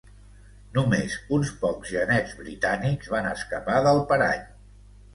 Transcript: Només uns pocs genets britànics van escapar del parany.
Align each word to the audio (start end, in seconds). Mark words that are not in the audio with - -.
Només 0.77 1.17
uns 1.37 1.51
pocs 1.65 1.93
genets 1.97 2.35
britànics 2.41 3.15
van 3.15 3.31
escapar 3.37 3.81
del 3.91 4.05
parany. 4.15 4.47